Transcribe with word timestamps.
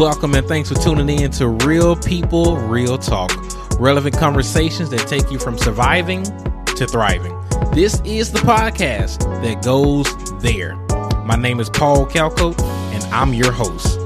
Welcome 0.00 0.34
and 0.34 0.48
thanks 0.48 0.70
for 0.70 0.76
tuning 0.76 1.20
in 1.20 1.30
to 1.32 1.46
Real 1.46 1.94
People, 1.94 2.56
Real 2.56 2.96
Talk. 2.96 3.30
Relevant 3.78 4.16
conversations 4.16 4.88
that 4.88 5.06
take 5.06 5.30
you 5.30 5.38
from 5.38 5.58
surviving 5.58 6.24
to 6.24 6.86
thriving. 6.86 7.38
This 7.74 8.00
is 8.06 8.32
the 8.32 8.38
podcast 8.38 9.18
that 9.42 9.62
goes 9.62 10.06
there. 10.40 10.76
My 11.26 11.36
name 11.36 11.60
is 11.60 11.68
Paul 11.68 12.06
Calco 12.06 12.58
and 12.94 13.04
I'm 13.12 13.34
your 13.34 13.52
host. 13.52 13.98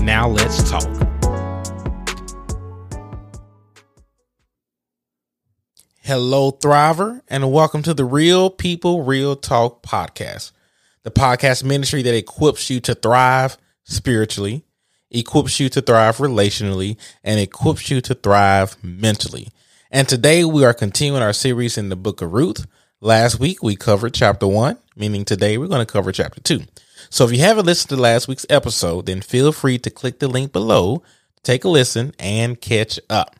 Now 0.00 0.28
let's 0.28 0.70
talk. 0.70 0.84
Hello, 6.02 6.52
Thriver, 6.52 7.22
and 7.26 7.50
welcome 7.50 7.82
to 7.82 7.94
the 7.94 8.04
Real 8.04 8.48
People, 8.48 9.02
Real 9.02 9.34
Talk 9.34 9.82
podcast, 9.82 10.52
the 11.02 11.10
podcast 11.10 11.64
ministry 11.64 12.02
that 12.02 12.14
equips 12.14 12.70
you 12.70 12.78
to 12.78 12.94
thrive 12.94 13.58
spiritually, 13.82 14.65
equips 15.10 15.60
you 15.60 15.68
to 15.70 15.80
thrive 15.80 16.18
relationally, 16.18 16.96
and 17.22 17.40
equips 17.40 17.90
you 17.90 18.00
to 18.00 18.14
thrive 18.14 18.76
mentally. 18.82 19.48
And 19.90 20.08
today 20.08 20.44
we 20.44 20.64
are 20.64 20.74
continuing 20.74 21.22
our 21.22 21.32
series 21.32 21.78
in 21.78 21.88
the 21.88 21.96
book 21.96 22.20
of 22.20 22.32
Ruth. 22.32 22.66
Last 23.00 23.38
week 23.38 23.62
we 23.62 23.76
covered 23.76 24.14
chapter 24.14 24.46
one, 24.46 24.78
meaning 24.96 25.24
today 25.24 25.58
we're 25.58 25.68
going 25.68 25.84
to 25.84 25.92
cover 25.92 26.12
chapter 26.12 26.40
two. 26.40 26.62
So 27.10 27.24
if 27.24 27.32
you 27.32 27.38
haven't 27.38 27.66
listened 27.66 27.90
to 27.90 27.96
last 27.96 28.26
week's 28.26 28.46
episode, 28.50 29.06
then 29.06 29.20
feel 29.20 29.52
free 29.52 29.78
to 29.78 29.90
click 29.90 30.18
the 30.18 30.28
link 30.28 30.52
below, 30.52 31.02
take 31.42 31.64
a 31.64 31.68
listen, 31.68 32.12
and 32.18 32.60
catch 32.60 32.98
up. 33.08 33.36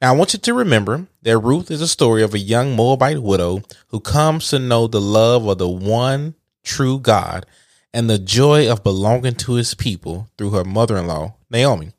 Now, 0.00 0.14
I 0.14 0.16
want 0.16 0.32
you 0.32 0.38
to 0.38 0.54
remember 0.54 1.08
that 1.22 1.38
Ruth 1.38 1.70
is 1.70 1.82
a 1.82 1.88
story 1.88 2.22
of 2.22 2.32
a 2.32 2.38
young 2.38 2.74
Moabite 2.74 3.22
widow 3.22 3.60
who 3.88 4.00
comes 4.00 4.48
to 4.48 4.58
know 4.58 4.86
the 4.86 5.00
love 5.00 5.46
of 5.46 5.58
the 5.58 5.68
one 5.68 6.36
true 6.62 6.98
God 6.98 7.44
and 7.92 8.08
the 8.08 8.18
joy 8.18 8.70
of 8.70 8.84
belonging 8.84 9.34
to 9.34 9.54
his 9.54 9.74
people 9.74 10.28
through 10.36 10.50
her 10.50 10.64
mother 10.64 10.96
in 10.96 11.06
law, 11.06 11.34
Naomi. 11.50 11.92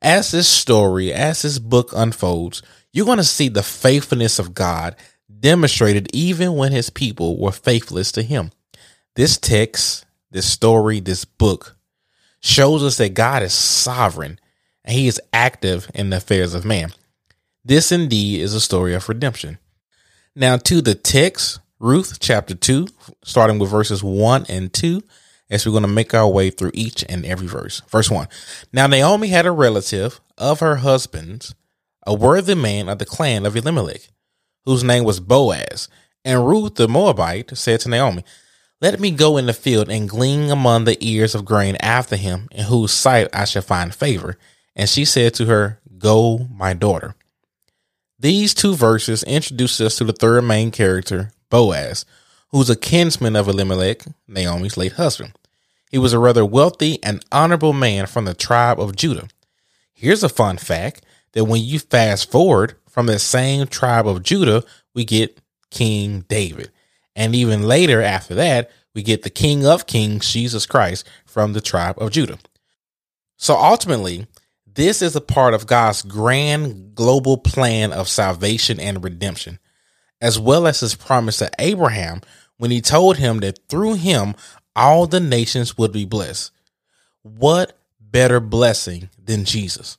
As 0.00 0.30
this 0.30 0.48
story, 0.48 1.12
as 1.12 1.42
this 1.42 1.58
book 1.58 1.92
unfolds, 1.94 2.62
you're 2.92 3.06
going 3.06 3.18
to 3.18 3.24
see 3.24 3.48
the 3.48 3.62
faithfulness 3.62 4.38
of 4.38 4.54
God 4.54 4.96
demonstrated 5.40 6.08
even 6.14 6.54
when 6.54 6.72
his 6.72 6.90
people 6.90 7.38
were 7.38 7.52
faithless 7.52 8.12
to 8.12 8.22
him. 8.22 8.50
This 9.16 9.36
text, 9.36 10.04
this 10.30 10.46
story, 10.46 11.00
this 11.00 11.24
book 11.24 11.76
shows 12.40 12.82
us 12.82 12.98
that 12.98 13.14
God 13.14 13.42
is 13.42 13.54
sovereign 13.54 14.38
and 14.84 14.94
he 14.94 15.06
is 15.06 15.20
active 15.32 15.90
in 15.94 16.10
the 16.10 16.18
affairs 16.18 16.54
of 16.54 16.64
man. 16.64 16.92
This 17.64 17.90
indeed 17.90 18.42
is 18.42 18.52
a 18.52 18.60
story 18.60 18.94
of 18.94 19.08
redemption. 19.08 19.58
Now, 20.36 20.56
to 20.58 20.82
the 20.82 20.94
text, 20.94 21.60
Ruth 21.80 22.18
chapter 22.20 22.54
2, 22.54 22.86
starting 23.24 23.58
with 23.58 23.70
verses 23.70 24.02
1 24.02 24.46
and 24.48 24.72
2, 24.72 25.02
as 25.50 25.66
we're 25.66 25.72
going 25.72 25.82
to 25.82 25.88
make 25.88 26.14
our 26.14 26.28
way 26.28 26.50
through 26.50 26.70
each 26.72 27.04
and 27.08 27.26
every 27.26 27.46
verse. 27.46 27.82
Verse 27.88 28.10
1 28.10 28.28
Now, 28.72 28.86
Naomi 28.86 29.28
had 29.28 29.46
a 29.46 29.52
relative 29.52 30.20
of 30.38 30.60
her 30.60 30.76
husband's, 30.76 31.54
a 32.06 32.14
worthy 32.14 32.54
man 32.54 32.88
of 32.88 32.98
the 32.98 33.04
clan 33.04 33.44
of 33.44 33.56
Elimelech, 33.56 34.08
whose 34.64 34.84
name 34.84 35.04
was 35.04 35.20
Boaz. 35.20 35.88
And 36.24 36.46
Ruth 36.46 36.76
the 36.76 36.88
Moabite 36.88 37.56
said 37.56 37.80
to 37.80 37.88
Naomi, 37.90 38.24
Let 38.80 38.98
me 38.98 39.10
go 39.10 39.36
in 39.36 39.46
the 39.46 39.52
field 39.52 39.90
and 39.90 40.08
glean 40.08 40.50
among 40.50 40.84
the 40.84 40.96
ears 41.00 41.34
of 41.34 41.44
grain 41.44 41.76
after 41.80 42.16
him, 42.16 42.48
in 42.50 42.64
whose 42.64 42.92
sight 42.92 43.28
I 43.32 43.44
shall 43.44 43.62
find 43.62 43.94
favor. 43.94 44.38
And 44.74 44.88
she 44.88 45.04
said 45.04 45.34
to 45.34 45.46
her, 45.46 45.80
Go, 45.98 46.48
my 46.50 46.72
daughter. 46.72 47.14
These 48.18 48.54
two 48.54 48.74
verses 48.74 49.22
introduce 49.24 49.80
us 49.80 49.98
to 49.98 50.04
the 50.04 50.12
third 50.12 50.44
main 50.44 50.70
character, 50.70 51.32
Boaz, 51.54 52.04
who's 52.48 52.68
a 52.68 52.74
kinsman 52.74 53.36
of 53.36 53.46
Elimelech, 53.46 54.02
Naomi's 54.26 54.76
late 54.76 54.94
husband. 54.94 55.38
He 55.88 55.98
was 55.98 56.12
a 56.12 56.18
rather 56.18 56.44
wealthy 56.44 57.00
and 57.00 57.24
honorable 57.30 57.72
man 57.72 58.06
from 58.06 58.24
the 58.24 58.34
tribe 58.34 58.80
of 58.80 58.96
Judah. 58.96 59.28
Here's 59.92 60.24
a 60.24 60.28
fun 60.28 60.56
fact 60.58 61.06
that 61.30 61.44
when 61.44 61.62
you 61.62 61.78
fast 61.78 62.28
forward 62.28 62.74
from 62.88 63.06
the 63.06 63.20
same 63.20 63.68
tribe 63.68 64.08
of 64.08 64.24
Judah, 64.24 64.64
we 64.94 65.04
get 65.04 65.40
King 65.70 66.24
David. 66.26 66.72
And 67.14 67.36
even 67.36 67.62
later 67.62 68.02
after 68.02 68.34
that, 68.34 68.68
we 68.92 69.04
get 69.04 69.22
the 69.22 69.30
King 69.30 69.64
of 69.64 69.86
Kings, 69.86 70.28
Jesus 70.32 70.66
Christ, 70.66 71.06
from 71.24 71.52
the 71.52 71.60
tribe 71.60 71.94
of 71.98 72.10
Judah. 72.10 72.40
So 73.36 73.54
ultimately, 73.54 74.26
this 74.66 75.00
is 75.00 75.14
a 75.14 75.20
part 75.20 75.54
of 75.54 75.68
God's 75.68 76.02
grand 76.02 76.96
global 76.96 77.38
plan 77.38 77.92
of 77.92 78.08
salvation 78.08 78.80
and 78.80 79.04
redemption, 79.04 79.60
as 80.20 80.38
well 80.38 80.66
as 80.66 80.80
his 80.80 80.94
promise 80.94 81.38
to 81.38 81.50
Abraham 81.58 82.20
when 82.56 82.70
he 82.70 82.80
told 82.80 83.16
him 83.16 83.40
that 83.40 83.58
through 83.68 83.94
him 83.94 84.34
all 84.76 85.06
the 85.06 85.20
nations 85.20 85.76
would 85.78 85.92
be 85.92 86.04
blessed. 86.04 86.50
What 87.22 87.78
better 88.00 88.40
blessing 88.40 89.10
than 89.22 89.44
Jesus? 89.44 89.98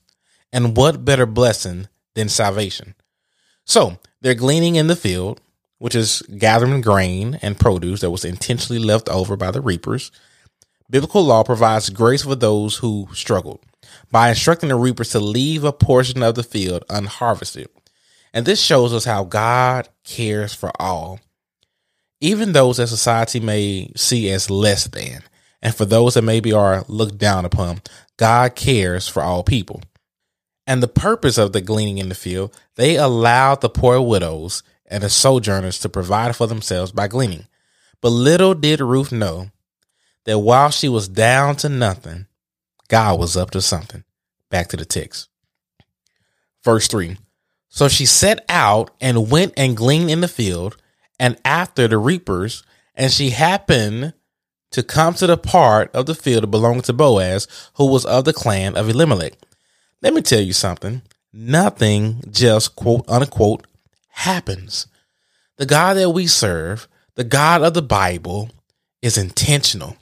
And 0.52 0.76
what 0.76 1.06
better 1.06 1.26
blessing 1.26 1.88
than 2.14 2.30
salvation? 2.30 2.96
So 3.66 4.00
they're 4.22 4.36
gleaning 4.36 4.76
in 4.76 4.88
the 4.88 4.96
field, 4.96 5.42
which 5.80 5.96
is 5.96 6.22
gathering 6.38 6.82
grain 6.82 7.40
and 7.42 7.60
produce 7.60 8.02
that 8.02 8.12
was 8.12 8.26
intentionally 8.26 8.82
left 8.82 9.10
over 9.10 9.36
by 9.36 9.52
the 9.52 9.62
reapers. 9.62 10.12
Biblical 10.90 11.24
law 11.24 11.44
provides 11.44 11.90
grace 11.90 12.24
for 12.24 12.36
those 12.36 12.78
who 12.78 13.08
struggled 13.14 13.60
by 14.12 14.30
instructing 14.30 14.70
the 14.70 14.76
reapers 14.76 15.10
to 15.10 15.20
leave 15.20 15.64
a 15.64 15.74
portion 15.74 16.22
of 16.24 16.36
the 16.36 16.44
field 16.44 16.84
unharvested. 16.90 17.68
And 18.36 18.46
this 18.46 18.62
shows 18.62 18.94
us 18.94 19.06
how 19.06 19.24
God 19.24 19.88
cares 20.04 20.54
for 20.54 20.70
all, 20.78 21.22
even 22.20 22.52
those 22.52 22.78
that 22.78 22.88
society 22.88 23.40
may 23.40 23.94
see 23.96 24.30
as 24.30 24.50
less 24.50 24.88
than. 24.88 25.24
And 25.62 25.74
for 25.74 25.86
those 25.86 26.16
that 26.16 26.22
maybe 26.22 26.52
are 26.52 26.84
looked 26.90 27.18
down 27.18 27.46
upon, 27.46 27.82
God 28.18 28.54
cares 28.56 29.08
for 29.08 29.24
all 29.24 29.42
people. 29.42 29.82
And 30.68 30.84
the 30.84 30.90
purpose 30.90 31.38
of 31.38 31.54
the 31.54 31.62
gleaning 31.62 31.98
in 31.98 32.10
the 32.10 32.16
field, 32.16 32.54
they 32.76 32.98
allowed 32.98 33.62
the 33.62 33.70
poor 33.70 34.02
widows 34.02 34.64
and 34.86 35.02
the 35.02 35.10
sojourners 35.10 35.80
to 35.80 35.90
provide 35.90 36.36
for 36.36 36.46
themselves 36.46 36.92
by 36.92 37.08
gleaning. 37.08 37.48
But 38.02 38.10
little 38.10 38.54
did 38.54 38.82
Ruth 38.82 39.14
know 39.14 39.50
that 40.26 40.40
while 40.40 40.72
she 40.72 40.90
was 40.90 41.08
down 41.08 41.56
to 41.58 41.70
nothing, 41.70 42.28
God 42.90 43.18
was 43.18 43.38
up 43.38 43.52
to 43.52 43.62
something. 43.62 44.04
Back 44.50 44.68
to 44.70 44.78
the 44.78 44.86
text. 44.86 45.30
Verse 46.66 46.90
3 46.90 47.18
So 47.70 47.88
she 47.88 48.06
set 48.06 48.46
out 48.48 48.92
and 49.02 49.30
went 49.30 49.54
and 49.58 49.76
gleaned 49.76 50.10
in 50.10 50.22
the 50.22 50.28
field, 50.28 50.78
and 51.20 51.38
after 51.44 51.88
the 51.88 51.98
reapers, 51.98 52.64
and 52.96 53.12
she 53.12 53.32
happened 53.32 54.14
to 54.72 54.84
come 54.84 55.14
to 55.16 55.28
the 55.28 55.38
part 55.38 55.94
of 55.96 56.06
the 56.06 56.16
field 56.16 56.44
that 56.44 56.48
belonged 56.48 56.84
to 56.86 56.94
Boaz, 56.94 57.48
who 57.76 57.88
was 57.88 58.06
of 58.06 58.26
the 58.26 58.34
clan 58.34 58.76
of 58.76 58.90
Elimelech. 58.90 59.34
Let 60.02 60.14
me 60.14 60.22
tell 60.22 60.42
you 60.42 60.54
something. 60.54 61.02
Nothing 61.32 62.24
just 62.30 62.76
quote 62.76 63.06
unquote 63.08 63.66
happens. 64.10 64.88
The 65.58 65.66
God 65.66 65.96
that 65.96 66.10
we 66.10 66.28
serve, 66.28 66.88
the 67.16 67.24
God 67.24 67.62
of 67.62 67.74
the 67.74 67.82
Bible, 67.82 68.50
is 69.02 69.18
intentional. 69.18 69.98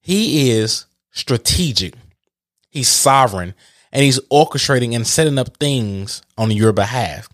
He 0.00 0.50
is 0.50 0.86
strategic. 1.10 1.94
He's 2.68 2.88
sovereign 2.88 3.54
and 3.92 4.02
he's 4.02 4.20
orchestrating 4.30 4.94
and 4.94 5.06
setting 5.06 5.38
up 5.38 5.56
things 5.56 6.22
on 6.36 6.50
your 6.50 6.72
behalf. 6.72 7.28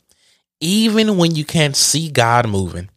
Even 0.60 1.16
when 1.16 1.34
you 1.34 1.44
can't 1.44 1.76
see 1.76 2.10
God 2.10 2.48
moving, 2.48 2.88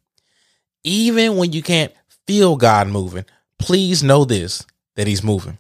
even 0.84 1.38
when 1.38 1.52
you 1.52 1.64
can't 1.64 1.94
feel 2.28 2.56
God 2.56 2.88
moving, 2.88 3.26
please 3.58 4.04
know 4.04 4.26
this 4.26 4.66
that 4.96 5.08
he's 5.08 5.24
moving. 5.24 5.58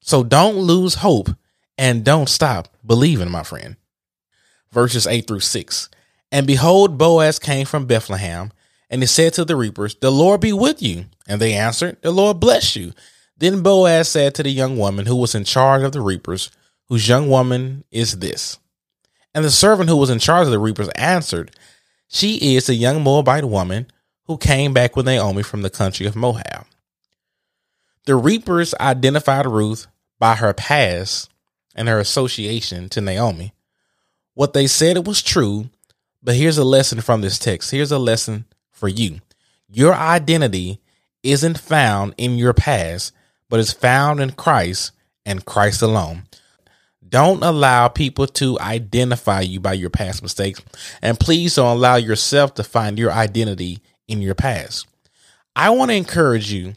So 0.00 0.22
don't 0.22 0.56
lose 0.56 0.94
hope 0.96 1.28
and 1.76 2.04
don't 2.04 2.28
stop 2.28 2.68
believing, 2.84 3.30
my 3.30 3.42
friend. 3.42 3.76
Verses 4.72 5.06
8 5.06 5.26
through 5.26 5.40
6. 5.40 5.88
And 6.32 6.46
behold, 6.46 6.96
Boaz 6.96 7.38
came 7.38 7.66
from 7.66 7.86
Bethlehem, 7.86 8.52
and 8.88 9.02
he 9.02 9.06
said 9.06 9.34
to 9.34 9.44
the 9.44 9.56
reapers, 9.56 9.96
The 9.96 10.12
Lord 10.12 10.40
be 10.40 10.52
with 10.52 10.80
you. 10.80 11.06
And 11.26 11.40
they 11.40 11.54
answered, 11.54 11.96
The 12.02 12.10
Lord 12.12 12.38
bless 12.38 12.76
you. 12.76 12.92
Then 13.36 13.62
Boaz 13.62 14.08
said 14.08 14.34
to 14.34 14.42
the 14.42 14.50
young 14.50 14.76
woman 14.76 15.06
who 15.06 15.16
was 15.16 15.34
in 15.34 15.44
charge 15.44 15.82
of 15.82 15.92
the 15.92 16.00
reapers, 16.00 16.50
Whose 16.90 17.08
young 17.08 17.28
woman 17.28 17.84
is 17.92 18.18
this? 18.18 18.58
And 19.32 19.44
the 19.44 19.50
servant 19.50 19.88
who 19.88 19.96
was 19.96 20.10
in 20.10 20.18
charge 20.18 20.46
of 20.46 20.50
the 20.50 20.58
reapers 20.58 20.88
answered, 20.96 21.52
She 22.08 22.56
is 22.56 22.68
a 22.68 22.74
young 22.74 23.04
Moabite 23.04 23.44
woman 23.44 23.86
who 24.24 24.36
came 24.36 24.74
back 24.74 24.96
with 24.96 25.06
Naomi 25.06 25.44
from 25.44 25.62
the 25.62 25.70
country 25.70 26.04
of 26.04 26.16
Moab. 26.16 26.66
The 28.06 28.16
reapers 28.16 28.74
identified 28.80 29.46
Ruth 29.46 29.86
by 30.18 30.34
her 30.34 30.52
past 30.52 31.30
and 31.76 31.86
her 31.86 32.00
association 32.00 32.88
to 32.88 33.00
Naomi. 33.00 33.54
What 34.34 34.52
they 34.52 34.66
said 34.66 34.96
it 34.96 35.04
was 35.04 35.22
true, 35.22 35.70
but 36.20 36.34
here's 36.34 36.58
a 36.58 36.64
lesson 36.64 37.00
from 37.02 37.20
this 37.20 37.38
text. 37.38 37.70
Here's 37.70 37.92
a 37.92 38.00
lesson 38.00 38.46
for 38.72 38.88
you. 38.88 39.20
Your 39.68 39.94
identity 39.94 40.80
isn't 41.22 41.60
found 41.60 42.14
in 42.16 42.36
your 42.36 42.52
past, 42.52 43.12
but 43.48 43.60
is 43.60 43.72
found 43.72 44.18
in 44.18 44.32
Christ 44.32 44.90
and 45.24 45.44
Christ 45.44 45.82
alone. 45.82 46.24
Don't 47.10 47.42
allow 47.42 47.88
people 47.88 48.26
to 48.28 48.58
identify 48.60 49.40
you 49.40 49.58
by 49.60 49.72
your 49.72 49.90
past 49.90 50.22
mistakes, 50.22 50.62
and 51.02 51.18
please 51.18 51.56
don't 51.56 51.76
allow 51.76 51.96
yourself 51.96 52.54
to 52.54 52.64
find 52.64 52.98
your 52.98 53.10
identity 53.10 53.80
in 54.06 54.22
your 54.22 54.36
past. 54.36 54.86
I 55.56 55.70
want 55.70 55.90
to 55.90 55.96
encourage 55.96 56.52
you 56.52 56.74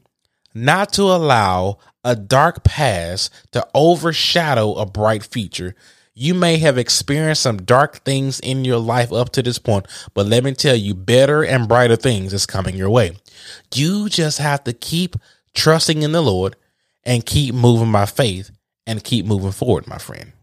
not 0.55 0.91
to 0.93 1.03
allow 1.03 1.77
a 2.03 2.15
dark 2.15 2.63
past 2.63 3.31
to 3.51 3.65
overshadow 3.73 4.73
a 4.73 4.85
bright 4.85 5.23
future. 5.23 5.75
You 6.15 6.33
may 6.33 6.57
have 6.57 6.77
experienced 6.77 7.43
some 7.43 7.57
dark 7.57 8.03
things 8.03 8.39
in 8.39 8.65
your 8.65 8.77
life 8.77 9.11
up 9.13 9.31
to 9.31 9.43
this 9.43 9.59
point, 9.59 9.87
but 10.13 10.25
let 10.25 10.43
me 10.43 10.53
tell 10.53 10.75
you, 10.75 10.95
better 10.95 11.43
and 11.43 11.67
brighter 11.67 11.95
things 11.95 12.33
is 12.33 12.45
coming 12.45 12.75
your 12.75 12.89
way. 12.89 13.17
You 13.73 14.09
just 14.09 14.39
have 14.39 14.63
to 14.65 14.73
keep 14.73 15.15
trusting 15.53 16.01
in 16.01 16.11
the 16.11 16.21
Lord 16.21 16.55
and 17.03 17.25
keep 17.25 17.53
moving 17.53 17.91
by 17.91 18.05
faith 18.05 18.51
and 18.85 19.03
keep 19.03 19.25
moving 19.25 19.51
forward, 19.51 19.87
my 19.87 19.97
friend. 19.97 20.33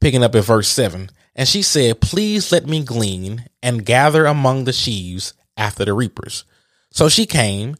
Picking 0.00 0.22
up 0.22 0.34
at 0.34 0.44
verse 0.44 0.68
7, 0.68 1.10
and 1.34 1.48
she 1.48 1.62
said, 1.62 2.00
Please 2.00 2.52
let 2.52 2.66
me 2.66 2.84
glean 2.84 3.46
and 3.62 3.84
gather 3.84 4.26
among 4.26 4.64
the 4.64 4.72
sheaves 4.72 5.34
after 5.56 5.84
the 5.84 5.92
reapers. 5.92 6.44
So 6.90 7.08
she 7.08 7.26
came, 7.26 7.76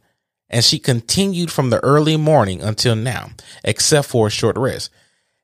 and 0.48 0.64
she 0.64 0.78
continued 0.78 1.50
from 1.50 1.70
the 1.70 1.82
early 1.82 2.16
morning 2.16 2.62
until 2.62 2.96
now, 2.96 3.30
except 3.64 4.08
for 4.08 4.26
a 4.26 4.30
short 4.30 4.56
rest. 4.56 4.90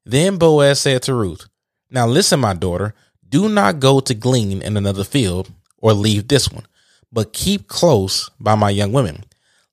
Then 0.04 0.37
Boaz 0.37 0.81
said 0.81 1.02
to 1.02 1.14
Ruth, 1.14 1.49
Now 1.90 2.06
listen, 2.06 2.40
my 2.40 2.54
daughter, 2.54 2.94
do 3.28 3.49
not 3.49 3.81
go 3.81 4.00
to 4.00 4.14
glean 4.14 4.60
in 4.62 4.76
another 4.76 5.04
field 5.04 5.50
or 5.78 5.93
leave 5.93 6.28
this 6.28 6.50
one, 6.50 6.66
but 7.10 7.32
keep 7.32 7.69
close 7.69 8.28
by 8.38 8.54
my 8.54 8.70
young 8.70 8.93
women. 8.93 9.25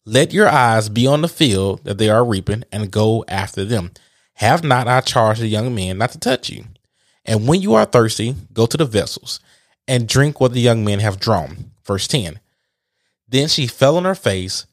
Let 0.06 0.34
your 0.34 0.48
eyes 0.48 0.90
be 0.90 1.06
on 1.06 1.22
the 1.22 1.28
field 1.28 1.84
that 1.84 1.98
they 1.98 2.10
are 2.10 2.26
reaping 2.26 2.64
and 2.72 2.90
go 2.90 3.26
after 3.28 3.66
them. 3.66 3.92
Have 4.40 4.64
not 4.64 4.88
I 4.88 5.02
charged 5.02 5.42
the 5.42 5.48
young 5.48 5.76
men 5.76 5.98
not 5.98 6.12
to 6.12 6.18
touch 6.18 6.50
you? 6.50 6.64
And 7.26 7.46
when 7.46 7.62
you 7.62 7.74
are 7.74 7.84
thirsty, 7.84 8.36
go 8.54 8.66
to 8.68 8.78
the 8.78 8.86
vessels 8.86 9.42
and 9.86 10.08
drink 10.08 10.40
what 10.40 10.54
the 10.54 10.62
young 10.62 10.86
men 10.86 11.00
have 11.00 11.20
drawn. 11.20 11.72
Verse 11.84 12.08
10. 12.08 12.40
Then 13.28 13.50
she 13.50 13.68
fell 13.68 13.98
on 13.98 14.06
her 14.06 14.16
face, 14.16 14.66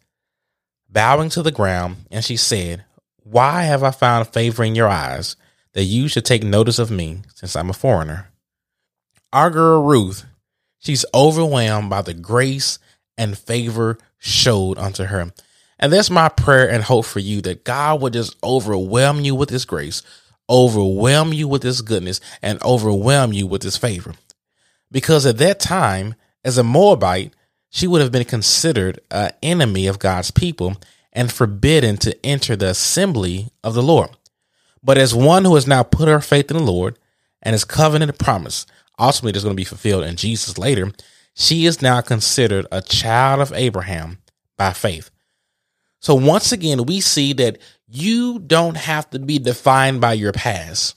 bowing 0.89 1.31
to 1.31 1.43
the 1.43 1.51
ground, 1.51 1.97
and 2.13 2.25
she 2.25 2.37
said, 2.37 2.85
Why 3.25 3.63
have 3.63 3.83
I 3.83 3.91
found 3.91 4.29
favor 4.29 4.63
in 4.63 4.77
your 4.77 4.87
eyes 4.87 5.35
that 5.73 5.83
you 5.83 6.07
should 6.07 6.25
take 6.25 6.45
notice 6.45 6.79
of 6.79 6.93
me, 6.93 7.23
since 7.35 7.57
I'm 7.57 7.69
a 7.69 7.73
foreigner? 7.73 8.31
Our 9.33 9.51
girl 9.51 9.83
Ruth, 9.83 10.25
she's 10.79 11.05
overwhelmed 11.13 11.91
by 11.91 12.03
the 12.03 12.15
grace 12.15 12.79
and 13.19 13.37
favor 13.37 13.99
showed 14.17 14.79
unto 14.79 15.07
her. 15.07 15.33
And 15.79 15.93
that's 15.93 16.11
my 16.11 16.29
prayer 16.29 16.71
and 16.71 16.83
hope 16.83 17.05
for 17.05 17.21
you 17.21 17.41
that 17.43 17.65
God 17.65 18.01
would 18.01 18.15
just 18.15 18.37
overwhelm 18.43 19.21
you 19.21 19.35
with 19.35 19.51
his 19.51 19.65
grace, 19.65 20.03
overwhelm 20.49 21.33
you 21.33 21.49
with 21.49 21.63
his 21.63 21.83
goodness, 21.83 22.21
and 22.43 22.63
overwhelm 22.63 23.33
you 23.33 23.47
with 23.47 23.63
his 23.63 23.77
favor. 23.77 24.15
Because 24.91 25.27
at 25.27 25.39
that 25.39 25.61
time, 25.61 26.15
as 26.45 26.57
a 26.57 26.63
Moabite, 26.63 27.35
she 27.69 27.87
would 27.87 28.01
have 28.01 28.13
been 28.13 28.25
considered 28.25 29.01
an 29.11 29.33
enemy 29.43 29.87
of 29.87 29.99
God's 29.99 30.31
people 30.31 30.77
and 31.13 31.33
forbidden 31.33 31.97
to 31.99 32.17
enter 32.25 32.57
the 32.57 32.69
assembly 32.69 33.51
of 33.65 33.75
the 33.75 33.83
Lord. 33.83 34.11
But 34.83 34.99
as 34.99 35.15
one 35.15 35.45
who 35.45 35.55
has 35.57 35.67
now 35.67 35.83
put 35.83 36.09
her 36.09 36.21
faith 36.21 36.51
in 36.51 36.57
the 36.57 36.63
Lord 36.63 36.99
and 37.43 37.53
his 37.53 37.65
covenant 37.65 38.19
promise, 38.19 38.67
ultimately 38.99 39.33
that's 39.33 39.45
going 39.45 39.57
to 39.57 39.61
be 39.61 39.65
fulfilled 39.65 40.05
in 40.05 40.17
Jesus 40.17 40.57
later, 40.57 40.93
she 41.35 41.67
is 41.67 41.83
now 41.83 42.01
considered 42.01 42.67
a 42.71 42.81
child 42.81 43.41
of 43.41 43.53
Abraham 43.53 44.19
by 44.57 44.73
faith. 44.73 45.11
So 46.07 46.15
once 46.15 46.53
again, 46.53 46.85
we 46.85 47.01
see 47.01 47.33
that 47.33 47.59
you 47.89 48.39
don't 48.39 48.77
have 48.77 49.11
to 49.11 49.19
be 49.19 49.41
defined 49.41 50.01
by 50.01 50.13
your 50.13 50.31
past. 50.31 50.95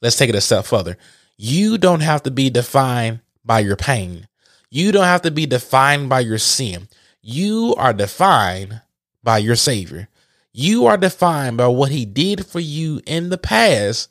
Let's 0.00 0.14
take 0.14 0.28
it 0.28 0.36
a 0.36 0.40
step 0.40 0.64
further. 0.64 0.96
You 1.36 1.76
don't 1.76 2.02
have 2.02 2.22
to 2.22 2.30
be 2.30 2.50
defined 2.50 3.18
by 3.44 3.58
your 3.58 3.74
pain. 3.74 4.28
You 4.70 4.92
don't 4.92 5.06
have 5.06 5.22
to 5.22 5.32
be 5.32 5.46
defined 5.46 6.08
by 6.08 6.20
your 6.20 6.38
sin. 6.38 6.86
You 7.20 7.74
are 7.78 7.92
defined 7.92 8.80
by 9.24 9.38
your 9.38 9.56
Savior. 9.56 10.08
You 10.52 10.86
are 10.86 10.98
defined 10.98 11.56
by 11.56 11.66
what 11.66 11.90
He 11.90 12.04
did 12.04 12.46
for 12.46 12.60
you 12.60 13.00
in 13.08 13.30
the 13.30 13.38
past 13.38 14.08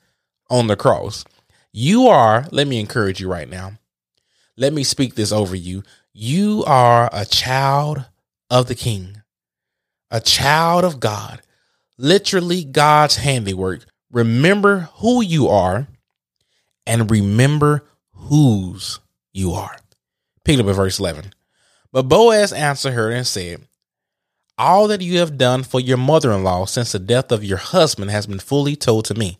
on 0.49 0.67
the 0.67 0.75
cross. 0.75 1.23
You 1.71 2.07
are, 2.09 2.47
let 2.51 2.67
me 2.67 2.81
encourage 2.81 3.21
you 3.21 3.31
right 3.31 3.49
now. 3.49 3.79
Let 4.57 4.73
me 4.73 4.83
speak 4.83 5.15
this 5.15 5.31
over 5.31 5.55
you. 5.55 5.83
You 6.11 6.65
are 6.67 7.09
a 7.13 7.23
child 7.23 8.03
of 8.49 8.67
the 8.67 8.75
King, 8.75 9.22
a 10.13 10.21
child 10.21 10.86
of 10.86 11.00
God, 11.00 11.42
literally 11.98 12.63
God's 12.63 13.18
handiwork. 13.18 13.83
Remember 14.12 14.89
who 14.98 15.24
you 15.24 15.48
are 15.48 15.88
and 16.86 17.10
remember 17.10 17.83
whose 18.13 19.00
you 19.33 19.54
are. 19.54 19.75
Pick 20.45 20.60
up 20.60 20.68
at 20.68 20.75
verse 20.75 21.00
11. 21.00 21.33
But 21.92 22.04
Boaz 22.04 22.54
answered 22.54 22.94
her 22.94 23.10
and 23.10 23.25
said, 23.25 23.68
All 24.56 24.88
that 24.88 25.01
you 25.01 25.18
have 25.18 25.38
done 25.38 25.63
for 25.63 25.80
your 25.80 25.98
mother 25.98 26.31
in 26.31 26.44
law 26.44 26.65
since 26.65 26.92
the 26.92 27.00
death 27.00 27.31
of 27.31 27.44
your 27.44 27.57
husband 27.57 28.12
has 28.12 28.27
been 28.27 28.39
fully 28.39 28.75
told 28.75 29.06
to 29.06 29.15
me, 29.15 29.39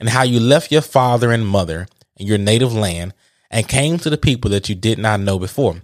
and 0.00 0.08
how 0.08 0.22
you 0.22 0.40
left 0.40 0.72
your 0.72 0.82
father 0.82 1.30
and 1.30 1.46
mother 1.46 1.86
and 2.18 2.26
your 2.26 2.38
native 2.38 2.72
land 2.72 3.12
and 3.50 3.68
came 3.68 3.98
to 3.98 4.08
the 4.08 4.16
people 4.16 4.50
that 4.52 4.70
you 4.70 4.74
did 4.74 4.98
not 4.98 5.20
know 5.20 5.38
before. 5.38 5.82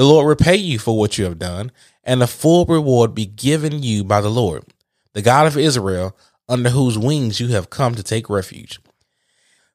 The 0.00 0.06
Lord 0.06 0.26
repay 0.26 0.56
you 0.56 0.78
for 0.78 0.96
what 0.96 1.18
you 1.18 1.26
have 1.26 1.38
done, 1.38 1.72
and 2.04 2.22
the 2.22 2.26
full 2.26 2.64
reward 2.64 3.14
be 3.14 3.26
given 3.26 3.82
you 3.82 4.02
by 4.02 4.22
the 4.22 4.30
Lord, 4.30 4.64
the 5.12 5.20
God 5.20 5.46
of 5.46 5.58
Israel, 5.58 6.16
under 6.48 6.70
whose 6.70 6.96
wings 6.96 7.38
you 7.38 7.48
have 7.48 7.68
come 7.68 7.94
to 7.94 8.02
take 8.02 8.30
refuge. 8.30 8.80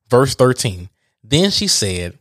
Verse 0.09 0.33
13 0.33 0.89
Then 1.23 1.51
she 1.51 1.67
said, 1.67 2.17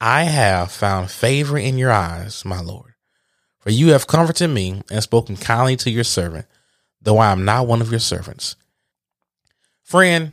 I 0.00 0.22
have 0.22 0.72
found 0.72 1.10
favor 1.10 1.58
in 1.58 1.76
your 1.76 1.90
eyes, 1.90 2.42
my 2.46 2.58
Lord. 2.58 2.94
For 3.58 3.68
you 3.68 3.88
have 3.88 4.06
comforted 4.06 4.48
me 4.48 4.80
and 4.90 5.02
spoken 5.02 5.36
kindly 5.36 5.76
to 5.76 5.90
your 5.90 6.04
servant, 6.04 6.46
though 7.02 7.18
I 7.18 7.32
am 7.32 7.44
not 7.44 7.66
one 7.66 7.82
of 7.82 7.90
your 7.90 8.00
servants. 8.00 8.56
Friend, 9.82 10.32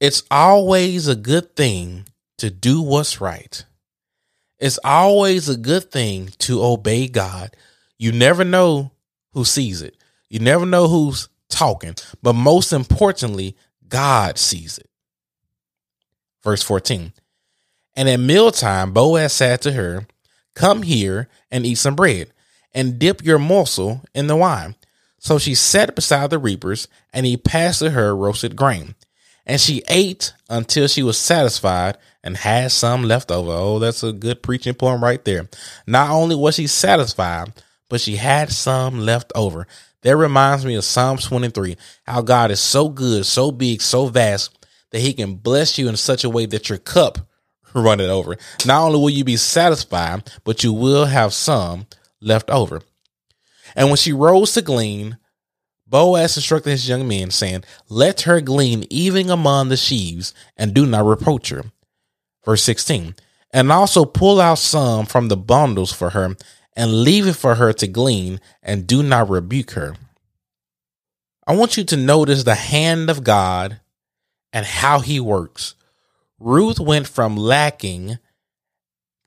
it's 0.00 0.24
always 0.32 1.06
a 1.06 1.14
good 1.14 1.54
thing 1.54 2.06
to 2.38 2.50
do 2.50 2.82
what's 2.82 3.20
right. 3.20 3.64
It's 4.58 4.78
always 4.82 5.48
a 5.48 5.56
good 5.56 5.90
thing 5.90 6.30
to 6.38 6.62
obey 6.62 7.06
God. 7.08 7.56
You 7.96 8.12
never 8.12 8.44
know 8.44 8.90
who 9.32 9.44
sees 9.44 9.82
it. 9.82 9.96
You 10.28 10.40
never 10.40 10.66
know 10.66 10.88
who's 10.88 11.28
talking, 11.48 11.94
but 12.22 12.34
most 12.34 12.72
importantly, 12.72 13.56
God 13.88 14.38
sees 14.38 14.78
it. 14.78 14.88
Verse 16.42 16.62
14. 16.62 17.12
And 17.94 18.08
at 18.08 18.20
mealtime, 18.20 18.92
Boaz 18.92 19.32
said 19.32 19.60
to 19.62 19.72
her, 19.72 20.06
Come 20.54 20.82
here 20.82 21.28
and 21.50 21.64
eat 21.64 21.76
some 21.76 21.96
bread, 21.96 22.32
and 22.74 22.98
dip 22.98 23.24
your 23.24 23.38
morsel 23.38 24.02
in 24.14 24.26
the 24.26 24.36
wine. 24.36 24.74
So 25.18 25.38
she 25.38 25.54
sat 25.54 25.94
beside 25.94 26.30
the 26.30 26.38
reapers, 26.38 26.88
and 27.12 27.26
he 27.26 27.36
passed 27.36 27.80
to 27.80 27.90
her 27.90 28.14
roasted 28.14 28.56
grain. 28.56 28.94
And 29.46 29.60
she 29.60 29.82
ate 29.88 30.32
until 30.48 30.86
she 30.88 31.02
was 31.02 31.18
satisfied 31.18 31.96
and 32.22 32.36
had 32.36 32.72
some 32.72 33.04
left 33.04 33.30
over. 33.30 33.52
Oh, 33.52 33.78
that's 33.78 34.02
a 34.02 34.12
good 34.12 34.42
preaching 34.42 34.74
point 34.74 35.02
right 35.02 35.24
there. 35.24 35.48
Not 35.86 36.10
only 36.10 36.34
was 36.36 36.56
she 36.56 36.66
satisfied, 36.66 37.52
but 37.88 38.00
she 38.00 38.16
had 38.16 38.50
some 38.50 39.00
left 39.00 39.32
over. 39.34 39.66
That 40.02 40.16
reminds 40.16 40.64
me 40.64 40.74
of 40.76 40.84
Psalms 40.84 41.24
23, 41.24 41.76
how 42.04 42.22
God 42.22 42.50
is 42.50 42.60
so 42.60 42.88
good, 42.88 43.26
so 43.26 43.50
big, 43.50 43.82
so 43.82 44.06
vast 44.06 44.66
that 44.90 45.00
he 45.00 45.12
can 45.12 45.34
bless 45.34 45.78
you 45.78 45.88
in 45.88 45.96
such 45.96 46.24
a 46.24 46.30
way 46.30 46.46
that 46.46 46.68
your 46.68 46.78
cup 46.78 47.18
run 47.74 48.00
it 48.00 48.08
over. 48.08 48.36
Not 48.64 48.86
only 48.86 48.98
will 48.98 49.10
you 49.10 49.24
be 49.24 49.36
satisfied, 49.36 50.30
but 50.44 50.62
you 50.62 50.72
will 50.72 51.06
have 51.06 51.34
some 51.34 51.86
left 52.20 52.50
over. 52.50 52.82
And 53.74 53.88
when 53.88 53.96
she 53.96 54.12
rose 54.12 54.52
to 54.54 54.62
glean, 54.62 55.18
Boaz 55.86 56.36
instructed 56.36 56.70
his 56.70 56.88
young 56.88 57.08
men, 57.08 57.30
saying, 57.30 57.64
Let 57.88 58.22
her 58.22 58.40
glean 58.40 58.84
even 58.90 59.30
among 59.30 59.68
the 59.68 59.76
sheaves, 59.76 60.34
and 60.56 60.74
do 60.74 60.86
not 60.86 61.06
reproach 61.06 61.48
her. 61.48 61.64
Verse 62.48 62.62
16. 62.62 63.14
And 63.52 63.70
also 63.70 64.06
pull 64.06 64.40
out 64.40 64.56
some 64.56 65.04
from 65.04 65.28
the 65.28 65.36
bundles 65.36 65.92
for 65.92 66.10
her, 66.10 66.34
and 66.74 67.02
leave 67.02 67.26
it 67.26 67.34
for 67.34 67.56
her 67.56 67.74
to 67.74 67.86
glean, 67.86 68.40
and 68.62 68.86
do 68.86 69.02
not 69.02 69.28
rebuke 69.28 69.72
her. 69.72 69.96
I 71.46 71.54
want 71.54 71.76
you 71.76 71.84
to 71.84 71.96
notice 71.98 72.44
the 72.44 72.54
hand 72.54 73.10
of 73.10 73.22
God 73.22 73.80
and 74.50 74.64
how 74.64 75.00
he 75.00 75.20
works. 75.20 75.74
Ruth 76.38 76.80
went 76.80 77.06
from 77.06 77.36
lacking 77.36 78.18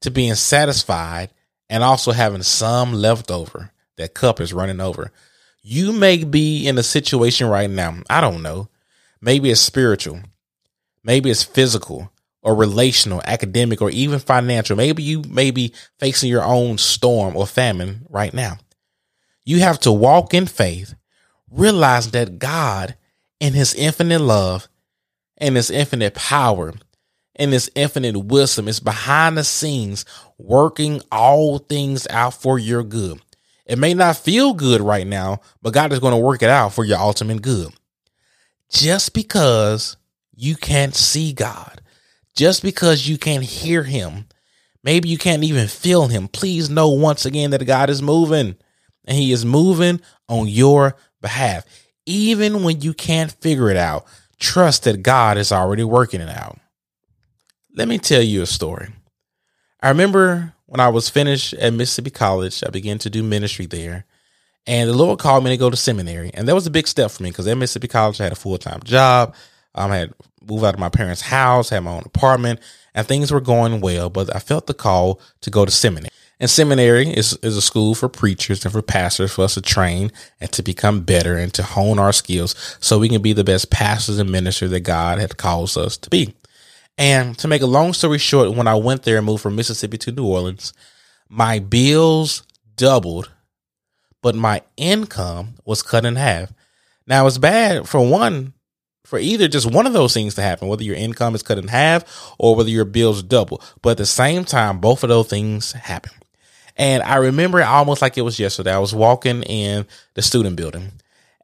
to 0.02 0.10
being 0.10 0.34
satisfied 0.34 1.30
and 1.70 1.84
also 1.84 2.14
having 2.14 2.42
some 2.42 2.92
left 2.92 3.30
over. 3.30 3.72
That 3.98 4.16
cup 4.16 4.42
is 4.42 4.52
running 4.52 4.82
over. 4.82 5.12
You 5.62 5.94
may 5.94 6.24
be 6.24 6.68
in 6.68 6.76
a 6.80 6.84
situation 6.84 7.46
right 7.46 7.70
now. 7.70 7.98
I 8.10 8.20
don't 8.20 8.42
know. 8.42 8.70
Maybe 9.22 9.52
it's 9.52 9.62
spiritual. 9.62 10.22
Maybe 11.04 11.30
it's 11.30 11.44
physical 11.44 12.11
or 12.42 12.56
relational, 12.56 13.22
academic, 13.26 13.82
or 13.82 13.90
even 13.90 14.20
financial. 14.20 14.76
Maybe 14.76 15.04
you 15.04 15.22
may 15.28 15.52
be 15.52 15.74
facing 16.00 16.30
your 16.30 16.44
own 16.44 16.78
storm 16.78 17.36
or 17.36 17.46
famine 17.46 18.06
right 18.10 18.34
now. 18.34 18.58
You 19.44 19.60
have 19.60 19.80
to 19.82 19.92
walk 19.92 20.34
in 20.34 20.48
faith, 20.48 20.94
realize 21.50 22.12
that 22.12 22.40
God, 22.40 22.96
in 23.40 23.54
his 23.54 23.74
infinite 23.74 24.22
love 24.22 24.68
and 25.38 25.56
his 25.56 25.72
infinite 25.72 26.16
power, 26.16 26.74
and 27.36 27.54
his 27.54 27.72
infinite 27.76 28.18
wisdom 28.18 28.68
is 28.68 28.80
behind 28.80 29.38
the 29.38 29.44
scenes 29.44 30.06
working 30.38 31.02
all 31.12 31.58
things 31.58 32.06
out 32.10 32.34
for 32.34 32.60
your 32.60 32.84
good. 32.84 33.20
It 33.66 33.80
may 33.80 33.94
not 33.94 34.18
feel 34.18 34.54
good 34.54 34.82
right 34.82 35.08
now, 35.08 35.40
but 35.62 35.74
God 35.74 35.94
is 35.94 36.00
going 36.00 36.14
to 36.14 36.18
work 36.18 36.44
it 36.44 36.50
out 36.50 36.74
for 36.74 36.84
your 36.84 37.00
ultimate 37.00 37.42
good. 37.42 37.70
Just 38.70 39.14
because 39.14 39.98
you 40.36 40.56
can't 40.56 40.96
see 40.96 41.34
God, 41.34 41.81
just 42.36 42.64
because 42.64 43.08
you 43.08 43.18
can't 43.18 43.44
hear 43.44 43.84
Him, 43.84 44.26
maybe 44.84 45.10
you 45.10 45.18
can't 45.18 45.44
even 45.44 45.68
feel 45.68 46.08
Him, 46.08 46.28
please 46.28 46.70
know 46.70 46.90
once 46.90 47.26
again 47.26 47.52
that 47.52 47.66
God 47.66 47.90
is 47.90 48.02
moving 48.02 48.56
and 49.06 49.18
He 49.18 49.32
is 49.32 49.46
moving 49.46 50.02
on 50.28 50.48
your 50.48 50.96
behalf. 51.22 51.66
Even 52.06 52.64
when 52.64 52.82
you 52.82 52.94
can't 52.94 53.32
figure 53.32 53.70
it 53.70 53.78
out, 53.78 54.06
trust 54.40 54.84
that 54.84 55.04
God 55.04 55.38
is 55.38 55.52
already 55.52 55.84
working 55.84 56.22
it 56.22 56.30
out. 56.30 56.60
Let 57.76 57.88
me 57.88 58.00
tell 58.00 58.22
you 58.22 58.42
a 58.42 58.48
story. 58.48 58.90
I 59.82 59.90
remember 59.90 60.54
when 60.66 60.80
I 60.80 60.90
was 60.90 61.10
finished 61.10 61.54
at 61.54 61.74
Mississippi 61.74 62.12
College, 62.12 62.64
I 62.66 62.70
began 62.70 62.98
to 63.00 63.10
do 63.10 63.24
ministry 63.24 63.66
there. 63.66 64.06
And 64.68 64.90
the 64.90 64.94
Lord 64.94 65.20
called 65.20 65.44
me 65.44 65.50
to 65.50 65.58
go 65.58 65.70
to 65.70 65.78
seminary. 65.78 66.32
And 66.34 66.48
that 66.48 66.56
was 66.56 66.68
a 66.68 66.72
big 66.72 66.88
step 66.88 67.12
for 67.12 67.24
me 67.24 67.30
because 67.30 67.48
at 67.48 67.58
Mississippi 67.58 67.88
College, 67.88 68.22
I 68.22 68.26
had 68.26 68.32
a 68.32 68.36
full 68.36 68.58
time 68.58 68.82
job. 68.84 69.36
Um, 69.76 69.92
I 69.92 69.98
had 69.98 70.14
moved 70.46 70.64
out 70.64 70.74
of 70.74 70.80
my 70.80 70.90
parents' 70.90 71.22
house, 71.22 71.70
had 71.70 71.82
my 71.82 71.92
own 71.92 72.04
apartment, 72.06 72.60
and 72.94 73.08
things 73.08 73.32
were 73.32 73.42
going 73.42 73.82
well. 73.82 74.10
But 74.10 74.36
I 74.36 74.40
felt 74.40 74.68
the 74.68 74.74
call 74.74 75.20
to 75.42 75.50
go 75.50 75.66
to 75.66 75.72
seminary. 75.72 76.10
And 76.40 76.50
seminary 76.50 77.08
is, 77.08 77.38
is 77.44 77.56
a 77.56 77.62
school 77.62 77.94
for 77.94 78.10
preachers 78.10 78.66
and 78.66 78.72
for 78.72 78.82
pastors 78.82 79.32
for 79.32 79.44
us 79.44 79.54
to 79.54 79.62
train 79.62 80.12
and 80.40 80.52
to 80.54 80.64
become 80.64 81.02
better 81.02 81.38
and 81.38 81.54
to 81.54 81.62
hone 81.62 82.00
our 82.00 82.12
skills 82.12 82.78
so 82.80 82.98
we 82.98 83.10
can 83.10 83.22
be 83.22 83.32
the 83.32 83.44
best 83.44 83.70
pastors 83.70 84.18
and 84.18 84.32
ministers 84.32 84.72
that 84.72 84.80
God 84.80 85.20
had 85.20 85.38
caused 85.38 85.78
us 85.78 85.98
to 85.98 86.10
be. 86.10 86.34
And 86.98 87.38
to 87.38 87.48
make 87.48 87.62
a 87.62 87.68
long 87.68 87.94
story 87.94 88.18
short, 88.18 88.56
when 88.56 88.68
I 88.68 88.74
went 88.74 89.04
there 89.04 89.18
and 89.18 89.26
moved 89.26 89.44
from 89.44 89.56
Mississippi 89.56 90.00
to 90.00 90.12
New 90.12 90.26
Orleans, 90.26 90.74
my 91.30 91.60
bills 91.60 92.42
doubled, 92.76 93.30
but 94.24 94.34
my 94.34 94.64
income 94.78 95.56
was 95.64 95.84
cut 95.84 96.06
in 96.06 96.16
half. 96.16 96.52
Now 97.06 97.28
it's 97.28 97.38
bad 97.38 97.88
for 97.88 98.06
one, 98.08 98.54
for 99.12 99.20
either 99.20 99.50
just 99.50 99.70
one 99.70 99.86
of 99.86 99.92
those 99.92 100.14
things 100.14 100.36
to 100.36 100.42
happen, 100.42 100.70
whether 100.70 100.86
your 100.86 100.96
income 100.96 101.36
is 101.36 101.44
cut 101.44 101.58
in 101.58 101.68
half 101.68 102.34
or 102.40 102.56
whether 102.56 102.70
your 102.70 102.86
bills 102.86 103.22
double. 103.22 103.62
But 103.82 103.90
at 103.90 103.98
the 103.98 104.06
same 104.06 104.46
time, 104.46 104.80
both 104.80 105.04
of 105.04 105.10
those 105.10 105.28
things 105.28 105.74
happen. 105.74 106.14
And 106.78 107.04
I 107.04 107.18
remember 107.18 107.60
it 107.60 107.66
almost 107.66 108.02
like 108.02 108.18
it 108.18 108.22
was 108.22 108.40
yesterday. 108.40 108.72
I 108.72 108.80
was 108.80 108.96
walking 108.96 109.44
in 109.44 109.86
the 110.14 110.22
student 110.22 110.56
building 110.56 110.94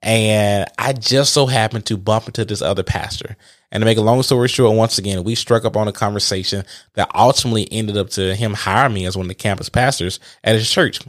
and 0.02 0.66
I 0.78 0.94
just 0.94 1.34
so 1.34 1.46
happened 1.46 1.86
to 1.88 1.98
bump 1.98 2.28
into 2.28 2.46
this 2.46 2.62
other 2.62 2.84
pastor. 2.84 3.36
And 3.70 3.82
to 3.82 3.86
make 3.86 3.98
a 3.98 4.02
long 4.02 4.24
story 4.24 4.48
short, 4.48 4.74
once 4.74 4.98
again, 4.98 5.26
we 5.26 5.36
struck 5.36 5.66
up 5.66 5.76
on 5.76 5.90
a 5.90 5.92
conversation 5.92 6.64
that 6.94 7.12
ultimately 7.14 7.68
ended 7.70 7.98
up 7.98 8.12
to 8.12 8.34
him 8.34 8.54
hiring 8.54 8.94
me 8.94 9.06
as 9.06 9.18
one 9.18 9.26
of 9.26 9.30
the 9.30 9.36
campus 9.36 9.68
pastors 9.68 10.22
at 10.42 10.56
his 10.56 10.72
church. 10.72 11.02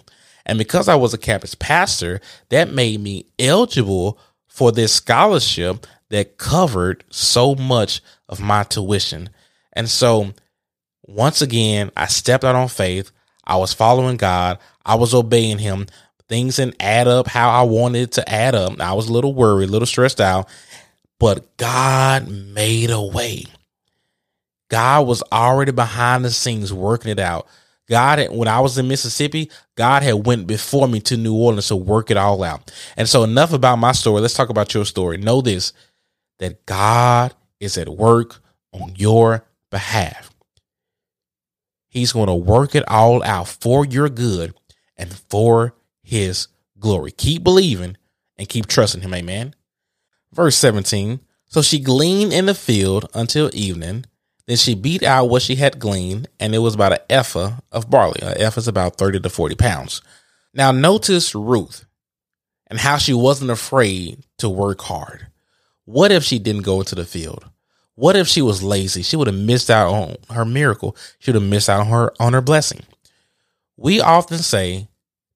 And 0.44 0.58
because 0.58 0.88
I 0.88 0.96
was 0.96 1.14
a 1.14 1.18
campus 1.18 1.54
pastor, 1.54 2.20
that 2.48 2.72
made 2.72 2.98
me 2.98 3.26
eligible 3.38 4.18
for 4.48 4.72
this 4.72 4.92
scholarship 4.92 5.86
that 6.10 6.38
covered 6.38 7.04
so 7.10 7.54
much 7.54 8.00
of 8.28 8.40
my 8.40 8.62
tuition. 8.62 9.30
And 9.72 9.88
so 9.88 10.32
once 11.06 11.42
again, 11.42 11.90
I 11.96 12.06
stepped 12.06 12.44
out 12.44 12.56
on 12.56 12.68
faith. 12.68 13.10
I 13.44 13.56
was 13.56 13.72
following 13.72 14.16
God. 14.16 14.58
I 14.84 14.94
was 14.94 15.14
obeying 15.14 15.58
him 15.58 15.86
things 16.28 16.56
didn't 16.56 16.76
add 16.80 17.08
up 17.08 17.26
how 17.26 17.50
I 17.50 17.62
wanted 17.62 18.12
to 18.12 18.28
add 18.28 18.54
up. 18.54 18.80
I 18.80 18.92
was 18.92 19.08
a 19.08 19.12
little 19.12 19.34
worried, 19.34 19.68
a 19.68 19.72
little 19.72 19.86
stressed 19.86 20.20
out, 20.20 20.48
but 21.18 21.56
God 21.56 22.28
made 22.28 22.90
a 22.90 23.02
way. 23.02 23.44
God 24.68 25.06
was 25.06 25.22
already 25.32 25.72
behind 25.72 26.24
the 26.24 26.30
scenes 26.30 26.72
working 26.72 27.10
it 27.10 27.18
out. 27.18 27.46
God, 27.88 28.28
when 28.30 28.48
I 28.48 28.60
was 28.60 28.76
in 28.76 28.86
Mississippi, 28.86 29.50
God 29.74 30.02
had 30.02 30.26
went 30.26 30.46
before 30.46 30.86
me 30.86 31.00
to 31.00 31.16
New 31.16 31.34
Orleans 31.34 31.68
to 31.68 31.76
work 31.76 32.10
it 32.10 32.18
all 32.18 32.44
out. 32.44 32.70
And 32.98 33.08
so 33.08 33.24
enough 33.24 33.54
about 33.54 33.76
my 33.76 33.92
story. 33.92 34.20
Let's 34.20 34.34
talk 34.34 34.50
about 34.50 34.74
your 34.74 34.84
story. 34.84 35.16
Know 35.16 35.40
this, 35.40 35.72
that 36.38 36.66
God 36.66 37.34
is 37.60 37.76
at 37.76 37.88
work 37.88 38.40
on 38.72 38.94
your 38.96 39.44
behalf. 39.70 40.30
He's 41.88 42.12
going 42.12 42.28
to 42.28 42.34
work 42.34 42.74
it 42.74 42.88
all 42.88 43.22
out 43.24 43.48
for 43.48 43.84
your 43.84 44.08
good 44.08 44.54
and 44.96 45.12
for 45.30 45.74
his 46.02 46.48
glory. 46.78 47.10
Keep 47.10 47.42
believing 47.44 47.96
and 48.36 48.48
keep 48.48 48.66
trusting 48.66 49.00
him. 49.02 49.14
Amen. 49.14 49.54
Verse 50.32 50.56
17. 50.56 51.20
So 51.46 51.62
she 51.62 51.78
gleaned 51.80 52.32
in 52.32 52.46
the 52.46 52.54
field 52.54 53.08
until 53.14 53.50
evening. 53.52 54.04
Then 54.46 54.56
she 54.56 54.74
beat 54.74 55.02
out 55.02 55.26
what 55.26 55.42
she 55.42 55.56
had 55.56 55.78
gleaned, 55.78 56.28
and 56.40 56.54
it 56.54 56.58
was 56.58 56.74
about 56.74 56.92
an 56.92 56.98
ephah 57.10 57.56
of 57.70 57.90
barley. 57.90 58.20
An 58.22 58.40
ephah 58.40 58.60
is 58.60 58.68
about 58.68 58.96
30 58.96 59.20
to 59.20 59.28
40 59.28 59.54
pounds. 59.56 60.02
Now, 60.54 60.72
notice 60.72 61.34
Ruth 61.34 61.84
and 62.66 62.78
how 62.78 62.96
she 62.96 63.12
wasn't 63.12 63.50
afraid 63.50 64.24
to 64.38 64.48
work 64.48 64.80
hard. 64.82 65.26
What 65.88 66.12
if 66.12 66.22
she 66.22 66.38
didn't 66.38 66.64
go 66.64 66.80
into 66.80 66.94
the 66.94 67.06
field? 67.06 67.48
What 67.94 68.14
if 68.14 68.28
she 68.28 68.42
was 68.42 68.62
lazy? 68.62 69.00
She 69.00 69.16
would 69.16 69.26
have 69.26 69.34
missed 69.34 69.70
out 69.70 69.90
on 69.90 70.16
her 70.28 70.44
miracle. 70.44 70.94
She 71.18 71.30
would 71.30 71.40
have 71.40 71.50
missed 71.50 71.70
out 71.70 71.80
on 71.80 71.86
her 71.86 72.12
on 72.20 72.34
her 72.34 72.42
blessing. 72.42 72.82
We 73.78 73.98
often 73.98 74.36
say 74.36 74.88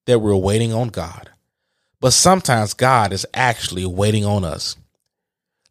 that 0.05 0.19
we're 0.19 0.37
waiting 0.37 0.75
on 0.75 0.89
God. 0.89 1.31
But 2.01 2.13
sometimes 2.13 2.75
God 2.75 3.15
is 3.15 3.25
actually 3.33 3.87
waiting 3.87 4.27
on 4.27 4.45
us. 4.45 4.77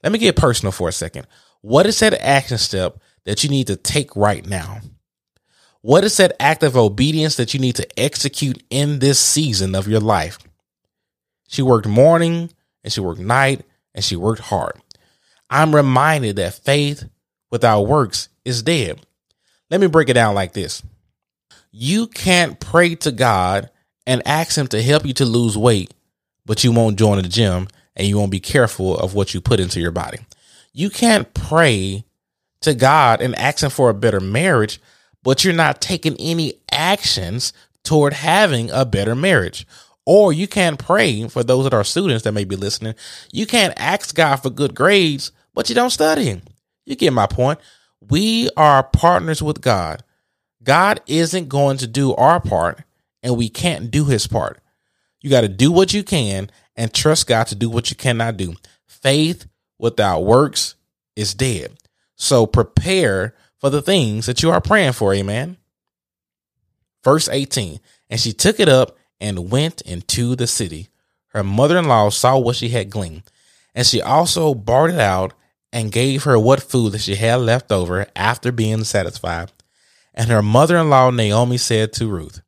Let 0.01 0.13
me 0.13 0.17
get 0.17 0.35
personal 0.35 0.71
for 0.71 0.89
a 0.89 0.91
second. 0.91 1.27
What 1.61 1.85
is 1.85 1.99
that 1.99 2.19
action 2.19 2.57
step 2.57 2.97
that 3.25 3.43
you 3.43 3.51
need 3.51 3.67
to 3.67 3.75
take 3.75 4.15
right 4.15 4.43
now? 4.43 4.79
What 5.81 6.03
is 6.03 6.17
that 6.17 6.35
act 6.39 6.63
of 6.63 6.75
obedience 6.75 7.35
that 7.35 7.53
you 7.53 7.59
need 7.59 7.75
to 7.75 7.99
execute 7.99 8.63
in 8.71 8.97
this 8.97 9.19
season 9.19 9.75
of 9.75 9.87
your 9.87 9.99
life? 9.99 10.39
She 11.49 11.61
worked 11.61 11.87
morning 11.87 12.49
and 12.83 12.91
she 12.91 12.99
worked 12.99 13.21
night 13.21 13.63
and 13.93 14.03
she 14.03 14.15
worked 14.15 14.41
hard. 14.41 14.73
I'm 15.49 15.75
reminded 15.75 16.37
that 16.37 16.53
faith 16.53 17.09
without 17.49 17.83
works 17.83 18.29
is 18.45 18.63
dead. 18.63 19.05
Let 19.69 19.81
me 19.81 19.87
break 19.87 20.09
it 20.09 20.13
down 20.13 20.35
like 20.35 20.53
this. 20.53 20.81
You 21.71 22.07
can't 22.07 22.59
pray 22.59 22.95
to 22.95 23.11
God 23.11 23.69
and 24.05 24.25
ask 24.25 24.57
him 24.57 24.67
to 24.67 24.81
help 24.81 25.05
you 25.05 25.13
to 25.13 25.25
lose 25.25 25.57
weight, 25.57 25.93
but 26.45 26.63
you 26.63 26.71
won't 26.71 26.99
join 26.99 27.21
the 27.21 27.27
gym 27.29 27.67
and 27.95 28.07
you 28.07 28.17
won't 28.17 28.31
be 28.31 28.39
careful 28.39 28.97
of 28.97 29.13
what 29.13 29.33
you 29.33 29.41
put 29.41 29.59
into 29.59 29.79
your 29.79 29.91
body. 29.91 30.19
You 30.73 30.89
can't 30.89 31.33
pray 31.33 32.05
to 32.61 32.73
God 32.73 33.21
and 33.21 33.35
ask 33.35 33.63
him 33.63 33.69
for 33.69 33.89
a 33.89 33.93
better 33.93 34.19
marriage, 34.19 34.79
but 35.23 35.43
you're 35.43 35.53
not 35.53 35.81
taking 35.81 36.15
any 36.17 36.53
actions 36.71 37.53
toward 37.83 38.13
having 38.13 38.69
a 38.71 38.85
better 38.85 39.15
marriage. 39.15 39.65
Or 40.05 40.33
you 40.33 40.47
can't 40.47 40.79
pray 40.79 41.27
for 41.27 41.43
those 41.43 41.63
that 41.65 41.73
are 41.73 41.83
students 41.83 42.23
that 42.23 42.31
may 42.31 42.43
be 42.43 42.55
listening. 42.55 42.95
You 43.31 43.45
can't 43.45 43.73
ask 43.77 44.15
God 44.15 44.37
for 44.37 44.49
good 44.49 44.73
grades, 44.73 45.31
but 45.53 45.69
you 45.69 45.75
don't 45.75 45.91
study. 45.91 46.41
You 46.85 46.95
get 46.95 47.13
my 47.13 47.27
point. 47.27 47.59
We 48.01 48.49
are 48.57 48.83
partners 48.83 49.41
with 49.41 49.61
God. 49.61 50.03
God 50.63 51.01
isn't 51.07 51.49
going 51.49 51.77
to 51.77 51.87
do 51.87 52.13
our 52.15 52.39
part 52.39 52.83
and 53.23 53.37
we 53.37 53.49
can't 53.49 53.91
do 53.91 54.05
his 54.05 54.27
part. 54.27 54.59
You 55.21 55.29
got 55.29 55.41
to 55.41 55.49
do 55.49 55.71
what 55.71 55.93
you 55.93 56.03
can 56.03 56.49
and 56.75 56.93
trust 56.93 57.27
God 57.27 57.47
to 57.47 57.55
do 57.55 57.69
what 57.69 57.89
you 57.89 57.95
cannot 57.95 58.37
do. 58.37 58.55
Faith 58.87 59.45
without 59.77 60.23
works 60.23 60.75
is 61.15 61.33
dead. 61.33 61.77
So 62.15 62.45
prepare 62.45 63.35
for 63.59 63.69
the 63.69 63.81
things 63.81 64.25
that 64.25 64.41
you 64.41 64.51
are 64.51 64.61
praying 64.61 64.93
for. 64.93 65.13
Amen. 65.13 65.57
Verse 67.03 67.29
18 67.29 67.79
And 68.09 68.19
she 68.19 68.33
took 68.33 68.59
it 68.59 68.69
up 68.69 68.97
and 69.21 69.49
went 69.49 69.79
into 69.81 70.35
the 70.35 70.47
city. 70.47 70.89
Her 71.27 71.43
mother 71.43 71.77
in 71.77 71.85
law 71.87 72.09
saw 72.09 72.37
what 72.37 72.57
she 72.57 72.69
had 72.69 72.89
gleaned, 72.89 73.23
and 73.73 73.87
she 73.87 74.01
also 74.01 74.53
it 74.53 74.99
out 74.99 75.33
and 75.71 75.91
gave 75.91 76.23
her 76.23 76.37
what 76.37 76.61
food 76.61 76.91
that 76.91 77.01
she 77.01 77.15
had 77.15 77.35
left 77.35 77.71
over 77.71 78.07
after 78.15 78.51
being 78.51 78.83
satisfied. 78.83 79.53
And 80.13 80.29
her 80.29 80.41
mother 80.41 80.75
in 80.75 80.89
law 80.89 81.09
Naomi 81.09 81.57
said 81.57 81.93
to 81.93 82.07
Ruth, 82.07 82.41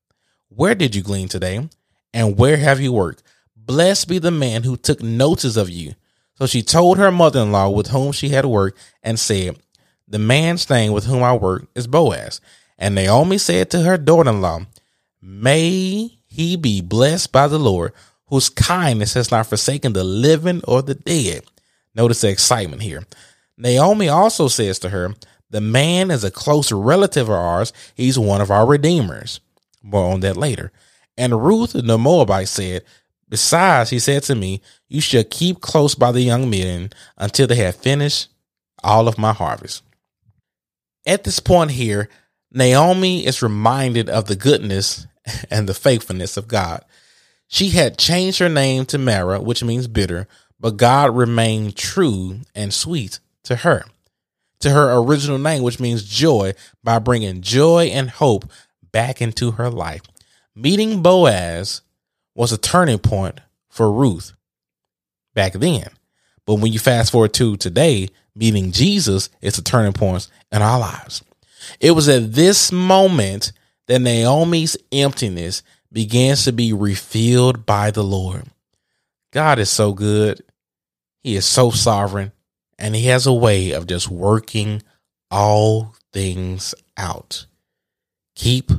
where 0.56 0.76
did 0.76 0.96
you 0.96 1.02
glean 1.02 1.30
today? 1.30 1.68
And 2.14 2.38
where 2.38 2.58
have 2.58 2.80
you 2.80 2.94
worked? 2.94 3.24
Blessed 3.56 4.08
be 4.08 4.20
the 4.20 4.32
man 4.32 4.64
who 4.64 4.78
took 4.78 5.02
notice 5.02 5.56
of 5.56 5.70
you. 5.70 5.96
So 6.36 6.46
she 6.46 6.62
told 6.62 6.98
her 6.98 7.12
mother 7.12 7.42
in 7.42 7.52
law 7.52 7.70
with 7.70 7.88
whom 7.88 8.12
she 8.12 8.30
had 8.30 8.46
worked 8.46 8.80
and 9.02 9.20
said, 9.20 9.58
The 10.08 10.20
man 10.20 10.58
staying 10.58 10.92
with 10.92 11.06
whom 11.06 11.24
I 11.24 11.34
work 11.34 11.68
is 11.74 11.88
Boaz. 11.88 12.40
And 12.78 12.94
Naomi 12.94 13.38
said 13.38 13.72
to 13.72 13.82
her 13.82 13.98
daughter 13.98 14.30
in 14.30 14.42
law, 14.42 14.60
May 15.22 16.20
he 16.34 16.56
be 16.56 16.82
blessed 16.82 17.32
by 17.32 17.48
the 17.48 17.60
Lord, 17.60 17.94
whose 18.26 18.50
kindness 18.50 19.14
has 19.14 19.30
not 19.30 19.46
forsaken 19.46 19.94
the 19.94 20.04
living 20.04 20.62
or 20.68 20.82
the 20.82 20.96
dead. 20.96 21.44
Notice 21.94 22.22
the 22.22 22.30
excitement 22.30 22.82
here. 22.82 23.04
Naomi 23.56 24.10
also 24.10 24.48
says 24.48 24.80
to 24.80 24.90
her, 24.90 25.14
The 25.52 25.62
man 25.62 26.10
is 26.10 26.24
a 26.24 26.32
close 26.32 26.72
relative 26.72 27.30
of 27.30 27.36
ours. 27.36 27.72
He's 27.94 28.18
one 28.18 28.42
of 28.42 28.50
our 28.50 28.66
redeemers. 28.66 29.42
More 29.84 30.12
on 30.12 30.22
that 30.22 30.36
later. 30.36 30.72
And 31.16 31.46
Ruth 31.46 31.74
the 31.74 31.98
Moabite 32.00 32.48
said, 32.48 32.84
Besides, 33.30 33.92
he 33.92 34.00
said 34.00 34.24
to 34.24 34.34
me, 34.34 34.60
You 34.88 35.02
shall 35.02 35.24
keep 35.24 35.62
close 35.62 35.94
by 35.94 36.12
the 36.12 36.22
young 36.22 36.50
men 36.50 36.90
until 37.16 37.46
they 37.46 37.58
have 37.58 37.76
finished 37.76 38.30
all 38.84 39.08
of 39.08 39.20
my 39.20 39.34
harvest. 39.34 39.84
At 41.06 41.26
this 41.26 41.40
point 41.40 41.70
here, 41.70 42.10
Naomi 42.52 43.24
is 43.24 43.44
reminded 43.44 44.10
of 44.10 44.26
the 44.26 44.36
goodness 44.36 45.06
and 45.50 45.68
the 45.68 45.74
faithfulness 45.74 46.38
of 46.38 46.48
God. 46.48 46.84
She 47.48 47.70
had 47.70 47.98
changed 47.98 48.40
her 48.40 48.50
name 48.50 48.86
to 48.88 48.98
Mara, 48.98 49.42
which 49.42 49.64
means 49.64 49.88
bitter, 49.88 50.28
but 50.60 50.78
God 50.78 51.16
remained 51.16 51.76
true 51.76 52.40
and 52.56 52.74
sweet 52.74 53.20
to 53.44 53.58
her, 53.58 53.84
to 54.60 54.72
her 54.72 54.96
original 54.98 55.38
name, 55.38 55.62
which 55.62 55.80
means 55.80 56.04
joy, 56.04 56.54
by 56.84 57.00
bringing 57.00 57.42
joy 57.42 57.86
and 57.94 58.10
hope 58.10 58.50
back 58.92 59.22
into 59.22 59.52
her 59.52 59.70
life. 59.70 60.02
Meeting 60.56 61.02
Boaz 61.02 61.82
was 62.36 62.52
a 62.52 62.58
turning 62.58 63.00
point 63.00 63.40
for 63.70 63.92
Ruth 63.92 64.34
back 65.34 65.54
then. 65.54 65.88
But 66.46 66.56
when 66.56 66.74
you 66.74 66.80
fast 66.80 67.12
forward 67.12 67.34
to 67.34 67.58
today, 67.58 68.10
meeting 68.36 68.72
Jesus 68.72 69.30
is 69.42 69.58
a 69.58 69.64
turning 69.64 69.94
point 69.94 70.28
in 70.52 70.62
our 70.62 70.80
lives. 70.80 71.24
It 71.80 71.92
was 71.92 72.10
at 72.10 72.34
this 72.34 72.72
moment 72.72 73.52
that 73.88 74.00
Naomi's 74.00 74.78
emptiness 74.92 75.64
begins 75.92 76.46
to 76.46 76.52
be 76.52 76.74
refilled 76.74 77.66
by 77.66 77.92
the 77.92 78.04
Lord. 78.04 78.46
God 79.32 79.60
is 79.60 79.70
so 79.70 79.94
good. 79.94 80.42
He 81.22 81.36
is 81.36 81.46
so 81.46 81.70
sovereign 81.72 82.32
and 82.78 82.96
he 82.96 83.08
has 83.08 83.26
a 83.26 83.34
way 83.34 83.72
of 83.72 83.88
just 83.88 84.10
working 84.10 84.82
all 85.32 85.96
things 86.12 86.76
out. 86.98 87.46
Keep 88.36 88.72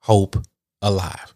hope 0.00 0.36
alive. 0.80 1.34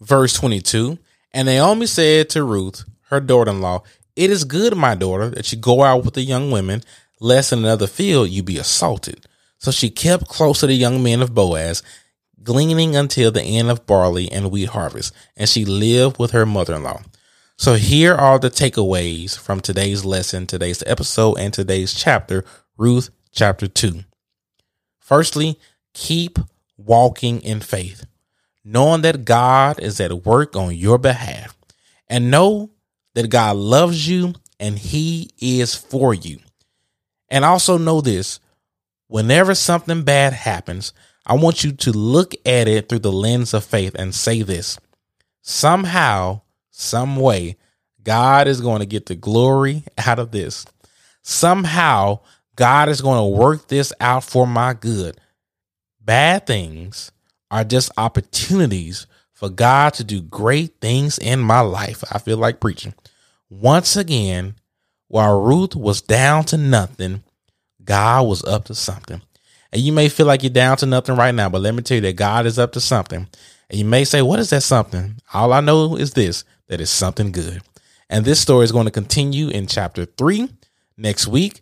Verse 0.00 0.34
22 0.34 0.98
And 1.32 1.46
Naomi 1.46 1.86
said 1.86 2.30
to 2.30 2.44
Ruth, 2.44 2.84
her 3.10 3.20
daughter 3.20 3.50
in 3.50 3.60
law, 3.60 3.82
It 4.14 4.30
is 4.30 4.44
good, 4.44 4.76
my 4.76 4.94
daughter, 4.94 5.30
that 5.30 5.50
you 5.52 5.58
go 5.58 5.82
out 5.82 6.04
with 6.04 6.14
the 6.14 6.22
young 6.22 6.50
women, 6.50 6.82
lest 7.20 7.52
in 7.52 7.60
another 7.60 7.86
field 7.86 8.30
you 8.30 8.42
be 8.42 8.58
assaulted. 8.58 9.26
So 9.58 9.70
she 9.70 9.90
kept 9.90 10.28
close 10.28 10.60
to 10.60 10.66
the 10.66 10.74
young 10.74 11.02
men 11.02 11.22
of 11.22 11.34
Boaz, 11.34 11.82
gleaning 12.46 12.96
until 12.96 13.30
the 13.30 13.42
end 13.42 13.68
of 13.68 13.84
barley 13.84 14.32
and 14.32 14.50
wheat 14.50 14.70
harvest, 14.70 15.12
and 15.36 15.48
she 15.48 15.66
lived 15.66 16.18
with 16.18 16.30
her 16.30 16.46
mother 16.46 16.76
in 16.76 16.84
law. 16.84 17.02
So 17.58 17.74
here 17.74 18.14
are 18.14 18.38
the 18.38 18.48
takeaways 18.48 19.36
from 19.38 19.60
today's 19.60 20.04
lesson, 20.04 20.46
today's 20.46 20.82
episode, 20.86 21.34
and 21.34 21.52
today's 21.52 21.92
chapter, 21.92 22.44
Ruth 22.78 23.10
chapter 23.32 23.66
2. 23.66 24.04
Firstly, 24.98 25.58
keep 25.92 26.38
walking 26.76 27.40
in 27.40 27.60
faith, 27.60 28.06
knowing 28.64 29.02
that 29.02 29.24
God 29.24 29.80
is 29.80 30.00
at 30.00 30.24
work 30.24 30.56
on 30.56 30.74
your 30.74 30.98
behalf, 30.98 31.56
and 32.08 32.30
know 32.30 32.70
that 33.14 33.28
God 33.28 33.56
loves 33.56 34.08
you 34.08 34.34
and 34.60 34.78
He 34.78 35.30
is 35.40 35.74
for 35.74 36.14
you. 36.14 36.38
And 37.28 37.44
also 37.44 37.78
know 37.78 38.00
this 38.00 38.38
whenever 39.08 39.54
something 39.54 40.02
bad 40.02 40.32
happens, 40.32 40.92
I 41.26 41.34
want 41.34 41.64
you 41.64 41.72
to 41.72 41.92
look 41.92 42.34
at 42.46 42.68
it 42.68 42.88
through 42.88 43.00
the 43.00 43.12
lens 43.12 43.52
of 43.52 43.64
faith 43.64 43.96
and 43.98 44.14
say 44.14 44.42
this 44.42 44.78
somehow, 45.42 46.42
some 46.70 47.16
way, 47.16 47.56
God 48.02 48.46
is 48.46 48.60
going 48.60 48.80
to 48.80 48.86
get 48.86 49.06
the 49.06 49.16
glory 49.16 49.82
out 49.98 50.20
of 50.20 50.30
this. 50.30 50.64
Somehow, 51.22 52.20
God 52.54 52.88
is 52.88 53.00
going 53.00 53.18
to 53.18 53.38
work 53.38 53.66
this 53.66 53.92
out 54.00 54.22
for 54.22 54.46
my 54.46 54.74
good. 54.74 55.20
Bad 56.00 56.46
things 56.46 57.10
are 57.50 57.64
just 57.64 57.90
opportunities 57.96 59.06
for 59.32 59.48
God 59.48 59.94
to 59.94 60.04
do 60.04 60.22
great 60.22 60.80
things 60.80 61.18
in 61.18 61.40
my 61.40 61.60
life. 61.60 62.04
I 62.10 62.18
feel 62.18 62.38
like 62.38 62.60
preaching. 62.60 62.94
Once 63.50 63.96
again, 63.96 64.54
while 65.08 65.40
Ruth 65.40 65.74
was 65.74 66.00
down 66.00 66.44
to 66.44 66.56
nothing, 66.56 67.22
God 67.84 68.26
was 68.26 68.44
up 68.44 68.64
to 68.66 68.74
something. 68.74 69.20
And 69.76 69.84
you 69.84 69.92
may 69.92 70.08
feel 70.08 70.24
like 70.24 70.42
you're 70.42 70.48
down 70.48 70.78
to 70.78 70.86
nothing 70.86 71.16
right 71.16 71.34
now, 71.34 71.50
but 71.50 71.60
let 71.60 71.74
me 71.74 71.82
tell 71.82 71.96
you 71.96 72.00
that 72.00 72.16
God 72.16 72.46
is 72.46 72.58
up 72.58 72.72
to 72.72 72.80
something. 72.80 73.28
And 73.68 73.78
you 73.78 73.84
may 73.84 74.04
say, 74.04 74.22
What 74.22 74.38
is 74.38 74.48
that 74.48 74.62
something? 74.62 75.16
All 75.34 75.52
I 75.52 75.60
know 75.60 75.96
is 75.96 76.14
this 76.14 76.44
that 76.68 76.80
it's 76.80 76.90
something 76.90 77.30
good. 77.30 77.60
And 78.08 78.24
this 78.24 78.40
story 78.40 78.64
is 78.64 78.72
going 78.72 78.86
to 78.86 78.90
continue 78.90 79.50
in 79.50 79.66
chapter 79.66 80.06
three 80.06 80.48
next 80.96 81.28
week. 81.28 81.60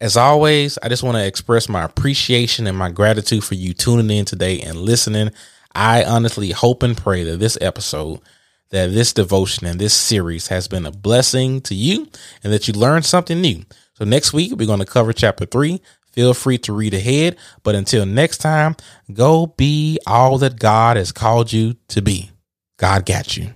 As 0.00 0.16
always, 0.16 0.78
I 0.82 0.88
just 0.88 1.04
want 1.04 1.16
to 1.16 1.24
express 1.24 1.68
my 1.68 1.84
appreciation 1.84 2.66
and 2.66 2.76
my 2.76 2.90
gratitude 2.90 3.44
for 3.44 3.54
you 3.54 3.72
tuning 3.72 4.10
in 4.10 4.24
today 4.24 4.60
and 4.60 4.76
listening. 4.76 5.30
I 5.76 6.02
honestly 6.02 6.50
hope 6.50 6.82
and 6.82 6.96
pray 6.96 7.22
that 7.22 7.36
this 7.36 7.56
episode, 7.60 8.18
that 8.70 8.88
this 8.88 9.12
devotion 9.12 9.64
and 9.64 9.78
this 9.78 9.94
series 9.94 10.48
has 10.48 10.66
been 10.66 10.86
a 10.86 10.90
blessing 10.90 11.60
to 11.60 11.76
you 11.76 12.08
and 12.42 12.52
that 12.52 12.66
you 12.66 12.74
learned 12.74 13.04
something 13.04 13.40
new. 13.40 13.62
So 13.92 14.04
next 14.04 14.32
week, 14.32 14.52
we're 14.56 14.66
going 14.66 14.80
to 14.80 14.86
cover 14.86 15.12
chapter 15.12 15.46
three. 15.46 15.80
Feel 16.14 16.32
free 16.32 16.58
to 16.58 16.72
read 16.72 16.94
ahead. 16.94 17.36
But 17.64 17.74
until 17.74 18.06
next 18.06 18.38
time, 18.38 18.76
go 19.12 19.46
be 19.46 19.98
all 20.06 20.38
that 20.38 20.60
God 20.60 20.96
has 20.96 21.10
called 21.10 21.52
you 21.52 21.74
to 21.88 22.00
be. 22.00 22.30
God 22.78 23.04
got 23.04 23.36
you. 23.36 23.52